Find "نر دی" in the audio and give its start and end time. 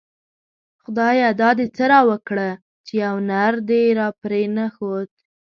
3.29-3.83